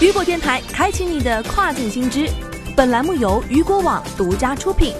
[0.00, 2.26] 雨果电台开启你的跨境新知。
[2.74, 4.94] 本栏目由雨果网独家出品。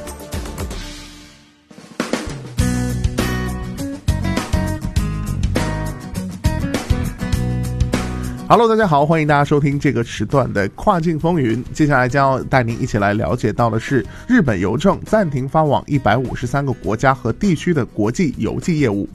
[8.46, 11.64] Hello，大家好，欢迎大家收听这个时段的跨境风云。
[11.72, 19.08] 接下来将要带您一起来了解到的是，日本邮政暂停发往一百五十三个国家和地区的国际邮寄业务。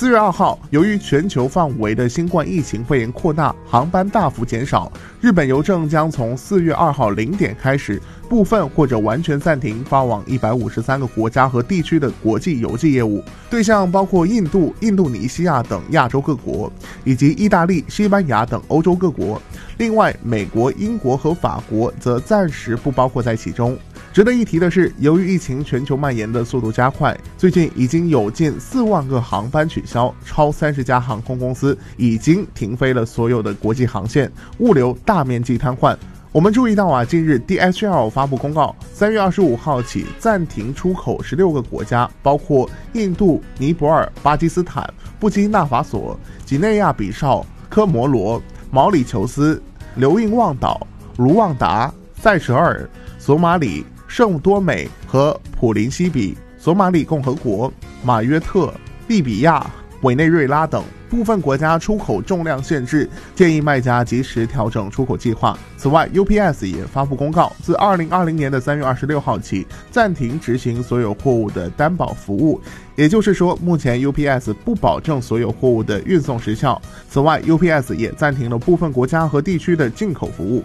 [0.00, 4.90] 四月二号，由于全球范围的新冠疫情肺炎扩大，航班大幅减少，
[5.20, 16.72] 日本邮政将从四月二号零点开始，部分或者完全暂停发往一百五十三个国家和地区的国际邮寄业务，对象包括印度、印度尼西亚等亚洲各国，
[17.04, 19.38] 以及意大利、西班牙等欧洲各国。
[19.76, 23.76] 另外，美国、英国和法国则暂时不包括在其中。
[24.12, 35.96] 值得一提的是，由于疫情全球蔓延的速度加快，最近已经有近四万个航班取消，超三十家航空公司已经停飞了所有的国际航线，物流大面积瘫痪。
[36.32, 49.62] 我们注意到啊，近日 DHL 发布公告，三月二十五号起暂停出口十六个国家，包括印度、尼泊尔、巴基斯坦、布基纳法索、几内亚比绍、科摩罗、毛里求斯、
[49.94, 50.84] 留印旺岛、
[51.16, 53.86] 卢旺达、塞舌尔、索马里。
[54.10, 57.72] 圣多美和普林西比、索马里共和国、
[58.02, 58.74] 马约特、
[59.06, 59.64] 利比亚、
[60.02, 65.56] 委内瑞拉等部分国家出口重量限制，建议卖家及时调整出口计划。
[65.76, 72.60] 此外，UPS 也发布公告，自二零二零年的三月二十六号起，暂停执行所有货物的担保服务。
[72.96, 76.82] 也就是说，目前 UPS 不保证所有货物的运送时效。
[77.08, 80.64] 此外，UPS 也暂停了部分国家和地区的进口服务。